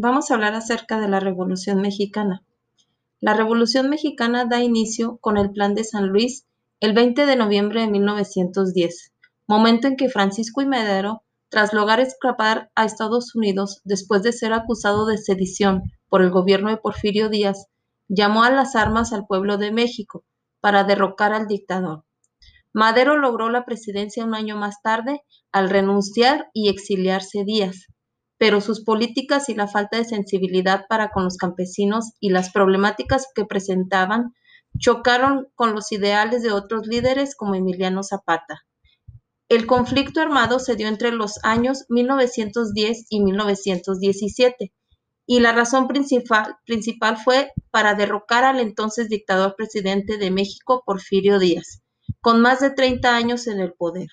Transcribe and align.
vamos 0.00 0.30
a 0.30 0.34
hablar 0.34 0.54
acerca 0.54 1.00
de 1.00 1.08
la 1.08 1.18
Revolución 1.18 1.80
Mexicana. 1.80 2.44
La 3.20 3.34
Revolución 3.34 3.90
Mexicana 3.90 4.44
da 4.44 4.62
inicio 4.62 5.18
con 5.20 5.36
el 5.36 5.50
Plan 5.50 5.74
de 5.74 5.82
San 5.82 6.06
Luis 6.06 6.46
el 6.78 6.92
20 6.92 7.26
de 7.26 7.34
noviembre 7.34 7.80
de 7.80 7.88
1910, 7.88 9.12
momento 9.48 9.88
en 9.88 9.96
que 9.96 10.08
Francisco 10.08 10.62
y 10.62 10.66
Madero, 10.66 11.22
tras 11.48 11.72
lograr 11.72 11.98
escapar 11.98 12.70
a 12.76 12.84
Estados 12.84 13.34
Unidos 13.34 13.80
después 13.82 14.22
de 14.22 14.30
ser 14.30 14.52
acusado 14.52 15.04
de 15.04 15.18
sedición 15.18 15.82
por 16.08 16.22
el 16.22 16.30
gobierno 16.30 16.70
de 16.70 16.76
Porfirio 16.76 17.28
Díaz, 17.28 17.66
llamó 18.06 18.44
a 18.44 18.50
las 18.50 18.76
armas 18.76 19.12
al 19.12 19.26
pueblo 19.26 19.58
de 19.58 19.72
México 19.72 20.22
para 20.60 20.84
derrocar 20.84 21.32
al 21.32 21.48
dictador. 21.48 22.04
Madero 22.72 23.16
logró 23.16 23.50
la 23.50 23.64
presidencia 23.64 24.24
un 24.24 24.36
año 24.36 24.56
más 24.56 24.80
tarde 24.80 25.22
al 25.50 25.68
renunciar 25.68 26.50
y 26.52 26.68
exiliarse 26.68 27.42
Díaz 27.42 27.88
pero 28.38 28.60
sus 28.60 28.84
políticas 28.84 29.48
y 29.48 29.54
la 29.54 29.66
falta 29.66 29.98
de 29.98 30.04
sensibilidad 30.04 30.86
para 30.88 31.10
con 31.10 31.24
los 31.24 31.36
campesinos 31.36 32.12
y 32.20 32.30
las 32.30 32.50
problemáticas 32.50 33.26
que 33.34 33.44
presentaban 33.44 34.32
chocaron 34.78 35.48
con 35.54 35.74
los 35.74 35.90
ideales 35.92 36.42
de 36.42 36.52
otros 36.52 36.86
líderes 36.86 37.34
como 37.34 37.56
Emiliano 37.56 38.02
Zapata. 38.02 38.62
El 39.48 39.66
conflicto 39.66 40.20
armado 40.20 40.58
se 40.58 40.76
dio 40.76 40.88
entre 40.88 41.10
los 41.10 41.42
años 41.42 41.84
1910 41.88 43.06
y 43.08 43.20
1917 43.20 44.72
y 45.26 45.40
la 45.40 45.52
razón 45.52 45.88
principal, 45.88 46.56
principal 46.64 47.16
fue 47.16 47.50
para 47.70 47.94
derrocar 47.94 48.44
al 48.44 48.60
entonces 48.60 49.08
dictador 49.08 49.56
presidente 49.56 50.16
de 50.16 50.30
México, 50.30 50.82
Porfirio 50.86 51.38
Díaz, 51.38 51.82
con 52.20 52.40
más 52.40 52.60
de 52.60 52.70
30 52.70 53.14
años 53.14 53.46
en 53.46 53.60
el 53.60 53.72
poder. 53.72 54.08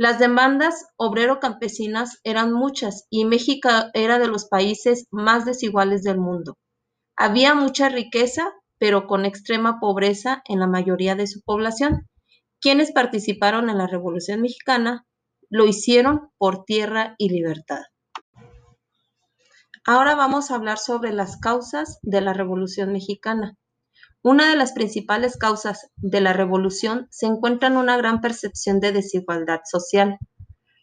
Las 0.00 0.18
demandas 0.18 0.86
obrero-campesinas 0.96 2.20
eran 2.24 2.54
muchas 2.54 3.06
y 3.10 3.26
México 3.26 3.68
era 3.92 4.18
de 4.18 4.28
los 4.28 4.46
países 4.46 5.04
más 5.10 5.44
desiguales 5.44 6.02
del 6.02 6.16
mundo. 6.16 6.56
Había 7.16 7.54
mucha 7.54 7.90
riqueza, 7.90 8.50
pero 8.78 9.06
con 9.06 9.26
extrema 9.26 9.78
pobreza 9.78 10.42
en 10.48 10.58
la 10.58 10.66
mayoría 10.66 11.16
de 11.16 11.26
su 11.26 11.42
población. 11.42 12.08
Quienes 12.62 12.92
participaron 12.92 13.68
en 13.68 13.76
la 13.76 13.88
Revolución 13.88 14.40
Mexicana 14.40 15.04
lo 15.50 15.66
hicieron 15.66 16.30
por 16.38 16.64
tierra 16.64 17.14
y 17.18 17.28
libertad. 17.28 17.82
Ahora 19.84 20.14
vamos 20.14 20.50
a 20.50 20.54
hablar 20.54 20.78
sobre 20.78 21.12
las 21.12 21.36
causas 21.36 21.98
de 22.00 22.22
la 22.22 22.32
Revolución 22.32 22.90
Mexicana. 22.90 23.58
Una 24.22 24.50
de 24.50 24.56
las 24.56 24.72
principales 24.72 25.38
causas 25.38 25.90
de 25.96 26.20
la 26.20 26.34
revolución 26.34 27.06
se 27.10 27.24
encuentra 27.24 27.68
en 27.68 27.78
una 27.78 27.96
gran 27.96 28.20
percepción 28.20 28.78
de 28.78 28.92
desigualdad 28.92 29.60
social. 29.64 30.18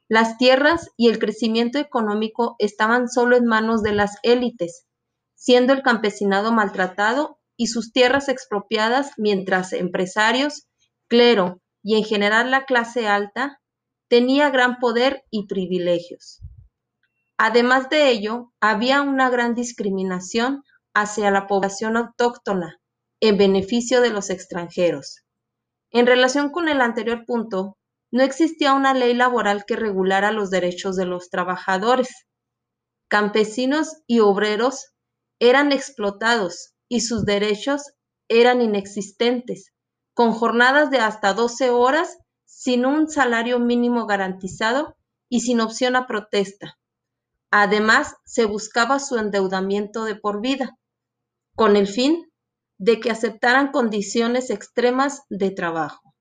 Las 0.07 0.37
tierras 0.37 0.89
y 0.97 1.09
el 1.09 1.19
crecimiento 1.19 1.77
económico 1.77 2.55
estaban 2.57 3.07
solo 3.07 3.35
en 3.35 3.45
manos 3.45 3.83
de 3.83 3.91
las 3.91 4.15
élites, 4.23 4.87
siendo 5.35 5.73
el 5.73 5.83
campesinado 5.83 6.51
maltratado 6.51 7.39
y 7.55 7.67
sus 7.67 7.91
tierras 7.91 8.27
expropiadas 8.27 9.11
mientras 9.17 9.71
empresarios, 9.71 10.67
clero 11.07 11.61
y 11.83 11.95
en 11.95 12.05
general 12.05 12.49
la 12.49 12.65
clase 12.65 13.07
alta 13.07 13.61
tenía 14.07 14.49
gran 14.49 14.77
poder 14.79 15.25
y 15.29 15.45
privilegios. 15.45 16.41
Además 17.37 17.89
de 17.89 18.09
ello, 18.09 18.51
había 18.59 19.03
una 19.03 19.29
gran 19.29 19.53
discriminación 19.53 20.63
hacia 20.95 21.29
la 21.29 21.45
población 21.45 21.97
autóctona, 21.97 22.79
en 23.19 23.37
beneficio 23.37 24.01
de 24.01 24.09
los 24.09 24.29
extranjeros. 24.29 25.23
En 25.91 26.05
relación 26.05 26.51
con 26.51 26.67
el 26.67 26.81
anterior 26.81 27.25
punto, 27.25 27.77
no 28.11 28.23
existía 28.23 28.73
una 28.73 28.93
ley 28.93 29.13
laboral 29.13 29.65
que 29.65 29.75
regulara 29.75 30.31
los 30.31 30.49
derechos 30.49 30.95
de 30.95 31.05
los 31.05 31.29
trabajadores. 31.29 32.09
Campesinos 33.09 34.01
y 34.05 34.19
obreros 34.19 34.93
eran 35.39 35.71
explotados 35.71 36.73
y 36.87 37.01
sus 37.01 37.25
derechos 37.25 37.93
eran 38.29 38.61
inexistentes, 38.61 39.73
con 40.13 40.31
jornadas 40.31 40.89
de 40.89 40.99
hasta 40.99 41.33
12 41.33 41.69
horas 41.69 42.17
sin 42.45 42.85
un 42.85 43.09
salario 43.09 43.59
mínimo 43.59 44.05
garantizado 44.05 44.95
y 45.29 45.41
sin 45.41 45.59
opción 45.59 45.95
a 45.95 46.07
protesta. 46.07 46.77
Además, 47.51 48.15
se 48.25 48.45
buscaba 48.45 48.99
su 48.99 49.17
endeudamiento 49.17 50.03
de 50.03 50.15
por 50.15 50.41
vida, 50.41 50.77
con 51.55 51.75
el 51.75 51.87
fin 51.87 52.26
de 52.77 52.99
que 52.99 53.11
aceptaran 53.11 53.71
condiciones 53.71 54.49
extremas 54.49 55.23
de 55.29 55.51
trabajo. 55.51 56.13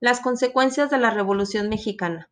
Las 0.00 0.20
consecuencias 0.20 0.90
de 0.90 0.98
la 0.98 1.10
Revolución 1.10 1.68
Mexicana. 1.68 2.30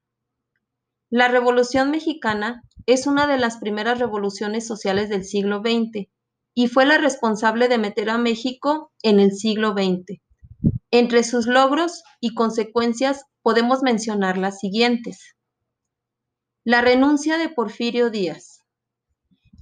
La 1.10 1.28
Revolución 1.28 1.90
Mexicana 1.90 2.62
es 2.86 3.06
una 3.06 3.26
de 3.26 3.38
las 3.38 3.58
primeras 3.58 3.98
revoluciones 3.98 4.66
sociales 4.66 5.08
del 5.08 5.24
siglo 5.24 5.60
XX 5.60 6.08
y 6.54 6.68
fue 6.68 6.86
la 6.86 6.98
responsable 6.98 7.68
de 7.68 7.78
meter 7.78 8.10
a 8.10 8.18
México 8.18 8.92
en 9.02 9.20
el 9.20 9.32
siglo 9.32 9.72
XX. 9.72 10.20
Entre 10.90 11.22
sus 11.22 11.46
logros 11.46 12.02
y 12.20 12.34
consecuencias 12.34 13.24
podemos 13.42 13.82
mencionar 13.82 14.36
las 14.36 14.58
siguientes. 14.58 15.36
La 16.64 16.80
renuncia 16.80 17.38
de 17.38 17.48
Porfirio 17.48 18.10
Díaz 18.10 18.61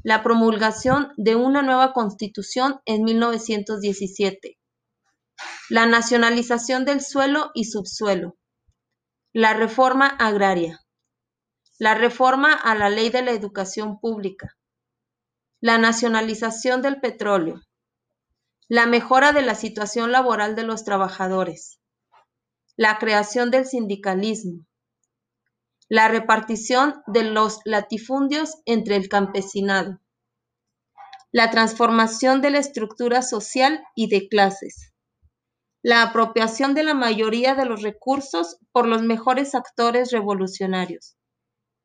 la 0.03 0.23
promulgación 0.23 1.13
de 1.17 1.37
una 1.37 1.63
nueva 1.63 1.93
constitución 1.93 2.81
en 2.87 3.05
1917, 3.05 4.59
la 5.69 5.87
nacionalización 5.87 6.85
del 6.85 7.03
suelo 7.03 7.51
y 7.55 7.65
subsuelo, 7.65 8.37
la 9.33 9.53
reforma 9.55 10.07
agraria, 10.07 10.81
la 11.79 11.95
reforma 11.95 12.53
a 12.53 12.75
la 12.75 12.89
ley 12.89 13.11
de 13.11 13.23
la 13.23 13.33
educación 13.33 14.01
pública, 14.01 14.57
la 15.61 15.77
nacionalización 15.77 16.81
del 16.81 17.01
petróleo, 17.01 17.61
la 18.69 18.87
mejora 18.87 19.33
de 19.33 19.43
la 19.43 19.55
situación 19.55 20.13
laboral 20.13 20.57
de 20.57 20.63
los 20.63 20.85
trabajadores, 20.85 21.79
la 22.77 22.99
creación 22.99 23.51
del 23.51 23.67
sindicalismo, 23.67 24.65
la 25.91 26.07
repartición 26.07 27.03
de 27.09 27.25
los 27.25 27.59
latifundios 27.65 28.59
entre 28.65 28.95
el 28.95 29.09
campesinado, 29.09 29.99
la 31.33 31.51
transformación 31.51 32.41
de 32.41 32.51
la 32.51 32.59
estructura 32.59 33.23
social 33.23 33.83
y 33.97 34.09
de 34.09 34.29
clases, 34.29 34.93
la 35.83 36.03
apropiación 36.03 36.75
de 36.75 36.85
la 36.85 36.95
mayoría 36.95 37.57
de 37.57 37.65
los 37.65 37.83
recursos 37.83 38.59
por 38.71 38.87
los 38.87 39.03
mejores 39.03 39.57
actores 39.57 40.13
revolucionarios 40.13 41.17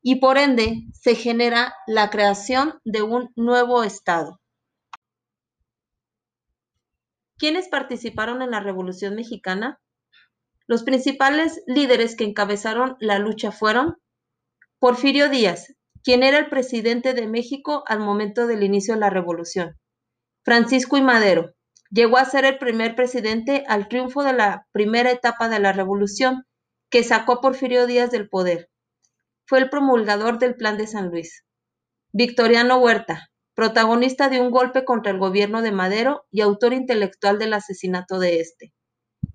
y 0.02 0.20
por 0.20 0.38
ende 0.38 0.84
se 0.92 1.16
genera 1.16 1.74
la 1.88 2.08
creación 2.08 2.78
de 2.84 3.02
un 3.02 3.32
nuevo 3.34 3.82
Estado. 3.82 4.40
¿Quiénes 7.38 7.66
participaron 7.68 8.40
en 8.40 8.52
la 8.52 8.60
Revolución 8.60 9.16
Mexicana? 9.16 9.80
Los 10.68 10.82
principales 10.82 11.62
líderes 11.66 12.16
que 12.16 12.24
encabezaron 12.24 12.96
la 12.98 13.18
lucha 13.18 13.52
fueron 13.52 13.98
Porfirio 14.80 15.28
Díaz, 15.28 15.74
quien 16.02 16.22
era 16.22 16.38
el 16.38 16.48
presidente 16.48 17.14
de 17.14 17.28
México 17.28 17.84
al 17.86 18.00
momento 18.00 18.46
del 18.46 18.62
inicio 18.62 18.94
de 18.94 19.00
la 19.00 19.10
revolución. 19.10 19.78
Francisco 20.44 20.96
y 20.96 21.02
Madero, 21.02 21.54
llegó 21.90 22.18
a 22.18 22.24
ser 22.24 22.44
el 22.44 22.58
primer 22.58 22.94
presidente 22.94 23.64
al 23.68 23.88
triunfo 23.88 24.22
de 24.22 24.32
la 24.32 24.66
primera 24.72 25.10
etapa 25.10 25.48
de 25.48 25.60
la 25.60 25.72
revolución, 25.72 26.44
que 26.90 27.02
sacó 27.02 27.34
a 27.34 27.40
Porfirio 27.40 27.86
Díaz 27.86 28.10
del 28.10 28.28
poder. 28.28 28.68
Fue 29.46 29.58
el 29.58 29.70
promulgador 29.70 30.38
del 30.38 30.56
Plan 30.56 30.76
de 30.76 30.86
San 30.86 31.10
Luis. 31.10 31.44
Victoriano 32.12 32.78
Huerta, 32.78 33.28
protagonista 33.54 34.28
de 34.28 34.40
un 34.40 34.50
golpe 34.50 34.84
contra 34.84 35.12
el 35.12 35.18
gobierno 35.18 35.62
de 35.62 35.72
Madero 35.72 36.26
y 36.30 36.40
autor 36.40 36.72
intelectual 36.72 37.38
del 37.38 37.54
asesinato 37.54 38.18
de 38.18 38.40
este. 38.40 38.72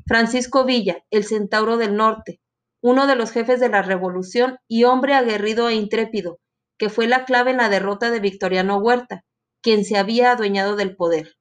Francisco 0.06 0.66
Villa, 0.66 1.04
el 1.10 1.24
Centauro 1.26 1.78
del 1.78 1.96
Norte, 1.96 2.42
uno 2.82 3.08
de 3.08 3.16
los 3.16 3.32
jefes 3.32 3.60
de 3.60 3.70
la 3.70 3.82
revolución 3.82 4.58
y 4.68 4.84
hombre 4.84 5.14
aguerrido 5.14 5.70
e 5.70 5.76
intrépido, 5.76 6.40
que 6.78 6.90
fue 6.90 7.08
la 7.08 7.26
clave 7.26 7.52
en 7.52 7.58
la 7.58 7.70
derrota 7.70 8.10
de 8.12 8.20
Victoriano 8.20 8.78
Huerta, 8.78 9.24
quien 9.62 9.86
se 9.86 9.98
había 9.98 10.32
adueñado 10.32 10.76
del 10.76 10.96
poder. 10.96 11.36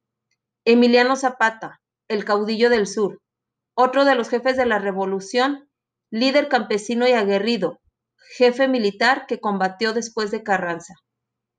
Emiliano 0.65 1.15
Zapata, 1.15 1.81
el 2.07 2.25
caudillo 2.25 2.69
del 2.69 2.85
sur, 2.85 3.19
otro 3.73 4.05
de 4.05 4.15
los 4.15 4.29
jefes 4.29 4.57
de 4.57 4.65
la 4.65 4.79
revolución, 4.79 5.69
líder 6.11 6.47
campesino 6.47 7.07
y 7.07 7.13
aguerrido, 7.13 7.79
jefe 8.37 8.67
militar 8.67 9.25
que 9.27 9.39
combatió 9.39 9.93
después 9.93 10.29
de 10.29 10.43
Carranza. 10.43 10.93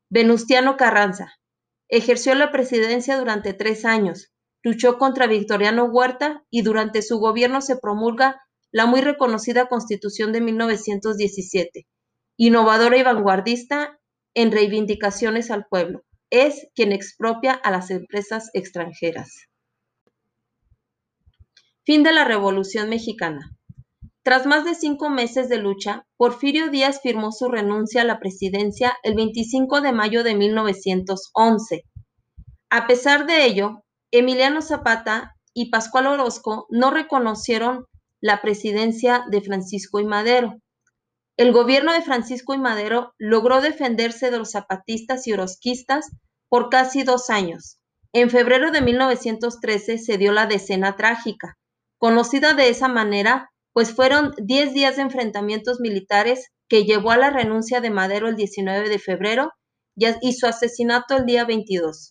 Venustiano 0.08 0.76
Carranza, 0.76 1.34
ejerció 1.88 2.34
la 2.34 2.52
presidencia 2.52 3.18
durante 3.18 3.54
tres 3.54 3.84
años, 3.84 4.31
luchó 4.62 4.98
contra 4.98 5.26
Victoriano 5.26 5.84
Huerta 5.84 6.44
y 6.50 6.62
durante 6.62 7.02
su 7.02 7.18
gobierno 7.18 7.60
se 7.60 7.76
promulga 7.76 8.40
la 8.70 8.86
muy 8.86 9.00
reconocida 9.00 9.66
Constitución 9.66 10.32
de 10.32 10.40
1917, 10.40 11.86
innovadora 12.36 12.96
y 12.96 13.02
vanguardista 13.02 13.98
en 14.34 14.50
reivindicaciones 14.50 15.50
al 15.50 15.66
pueblo. 15.66 16.02
Es 16.30 16.68
quien 16.74 16.92
expropia 16.92 17.52
a 17.52 17.70
las 17.70 17.90
empresas 17.90 18.48
extranjeras. 18.54 19.48
Fin 21.84 22.02
de 22.02 22.12
la 22.12 22.24
Revolución 22.24 22.88
Mexicana. 22.88 23.50
Tras 24.22 24.46
más 24.46 24.64
de 24.64 24.76
cinco 24.76 25.10
meses 25.10 25.48
de 25.48 25.58
lucha, 25.58 26.06
Porfirio 26.16 26.70
Díaz 26.70 27.00
firmó 27.02 27.32
su 27.32 27.48
renuncia 27.48 28.02
a 28.02 28.04
la 28.04 28.20
presidencia 28.20 28.96
el 29.02 29.14
25 29.16 29.80
de 29.80 29.92
mayo 29.92 30.22
de 30.22 30.36
1911. 30.36 31.84
A 32.70 32.86
pesar 32.86 33.26
de 33.26 33.44
ello, 33.44 33.84
Emiliano 34.14 34.60
Zapata 34.60 35.34
y 35.54 35.70
Pascual 35.70 36.06
Orozco 36.06 36.66
no 36.68 36.90
reconocieron 36.90 37.86
la 38.20 38.42
presidencia 38.42 39.24
de 39.30 39.40
Francisco 39.40 40.00
y 40.00 40.04
Madero. 40.04 40.60
El 41.38 41.50
gobierno 41.50 41.94
de 41.94 42.02
Francisco 42.02 42.52
y 42.52 42.58
Madero 42.58 43.14
logró 43.16 43.62
defenderse 43.62 44.30
de 44.30 44.36
los 44.36 44.50
zapatistas 44.50 45.26
y 45.26 45.32
orozquistas 45.32 46.10
por 46.50 46.68
casi 46.68 47.04
dos 47.04 47.30
años. 47.30 47.78
En 48.12 48.28
febrero 48.28 48.70
de 48.70 48.82
1913 48.82 49.96
se 49.96 50.18
dio 50.18 50.32
la 50.32 50.44
decena 50.44 50.94
trágica, 50.96 51.56
conocida 51.96 52.52
de 52.52 52.68
esa 52.68 52.88
manera 52.88 53.48
pues 53.72 53.94
fueron 53.94 54.34
10 54.36 54.74
días 54.74 54.96
de 54.96 55.02
enfrentamientos 55.02 55.80
militares 55.80 56.52
que 56.68 56.84
llevó 56.84 57.12
a 57.12 57.16
la 57.16 57.30
renuncia 57.30 57.80
de 57.80 57.88
Madero 57.88 58.28
el 58.28 58.36
19 58.36 58.90
de 58.90 58.98
febrero 58.98 59.52
y 59.96 60.32
su 60.34 60.46
asesinato 60.46 61.16
el 61.16 61.24
día 61.24 61.46
22. 61.46 62.10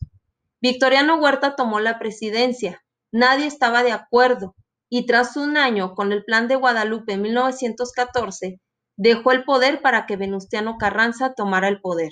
Victoriano 0.62 1.16
Huerta 1.16 1.56
tomó 1.56 1.80
la 1.80 1.98
presidencia. 1.98 2.84
Nadie 3.12 3.48
estaba 3.48 3.84
de 3.84 3.92
acuerdo 3.92 4.56
y 4.90 5.06
tras 5.06 5.36
un 5.38 5.58
año 5.58 5.96
con 5.96 6.12
el 6.12 6.24
Plan 6.24 6.48
de 6.48 6.56
Guadalupe 6.56 7.13
en 7.13 7.24
1914, 7.24 8.60
dejó 8.98 9.31
el 9.31 9.44
poder 9.44 9.81
para 9.81 10.06
que 10.06 10.18
Venustiano 10.18 10.78
Carranza 10.78 11.34
tomara 11.34 11.68
el 11.68 11.81
poder. 11.81 12.12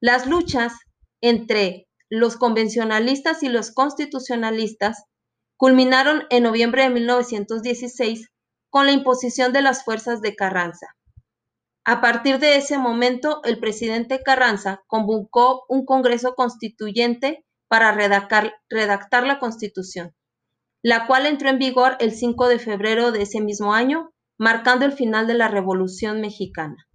Las 0.00 0.26
luchas 0.26 0.74
entre 1.20 1.88
los 2.08 2.36
convencionalistas 2.36 3.42
y 3.42 3.48
los 3.48 3.72
constitucionalistas 3.72 5.04
culminaron 5.56 6.24
en 6.30 6.44
noviembre 6.44 6.84
de 6.84 6.90
1916 6.90 8.28
con 8.70 8.86
la 8.86 8.92
imposición 8.92 9.52
de 9.52 9.62
las 9.62 9.84
fuerzas 9.84 10.22
de 10.22 10.34
Carranza. 10.34 10.86
A 11.84 12.00
partir 12.00 12.38
de 12.38 12.56
ese 12.56 12.78
momento, 12.78 13.40
el 13.42 13.58
presidente 13.58 14.22
Carranza 14.22 14.82
convocó 14.86 15.64
un 15.68 15.84
Congreso 15.84 16.36
Constituyente 16.36 17.44
para 17.66 17.90
redactar, 17.90 18.52
la 19.26 19.38
Constitución, 19.40 20.14
la 20.80 21.08
cual 21.08 21.26
entró 21.26 21.48
en 21.48 21.58
vigor 21.58 21.96
el 21.98 22.12
5 22.12 22.46
de 22.46 22.60
febrero 22.60 23.10
de 23.10 23.22
ese 23.22 23.40
mismo 23.40 23.74
año, 23.74 24.12
marcando 24.38 24.84
el 24.84 24.92
final 24.92 25.26
de 25.26 25.34
la 25.34 25.48
Revolución 25.48 26.20
Mexicana. 26.20 26.86